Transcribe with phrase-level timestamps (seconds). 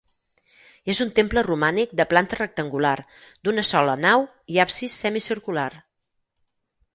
[0.93, 2.95] És un temple romànic de planta rectangular,
[3.45, 5.69] d'una sola nau i absis semicircular.